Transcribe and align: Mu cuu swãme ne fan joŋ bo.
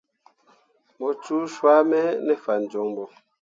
Mu 0.99 1.07
cuu 1.23 1.45
swãme 1.53 2.01
ne 2.25 2.33
fan 2.43 2.61
joŋ 2.71 2.87
bo. 2.95 3.03